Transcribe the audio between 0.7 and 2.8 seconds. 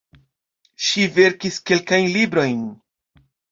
Ŝi verkis kelkajn librojn.